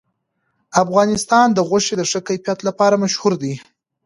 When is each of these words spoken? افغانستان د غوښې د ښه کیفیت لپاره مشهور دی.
افغانستان 0.83 1.47
د 1.53 1.59
غوښې 1.67 1.95
د 1.97 2.03
ښه 2.11 2.19
کیفیت 2.27 2.59
لپاره 2.67 3.01
مشهور 3.03 3.33
دی. 3.43 3.53